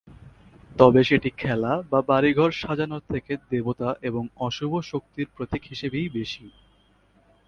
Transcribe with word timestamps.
তবে 0.75 1.01
সেটি 1.03 1.29
খেলা 1.37 1.73
বা 1.91 1.99
বাড়িঘর 2.01 2.51
সাজানোর 2.61 3.03
থেকে 3.09 3.33
দেবতা 3.49 3.89
এবং 4.01 4.23
অশুভ 4.39 4.71
শক্তির 4.81 5.27
প্রতীক 5.35 5.63
হিসেবেই 5.65 6.07
বেশি। 6.09 6.45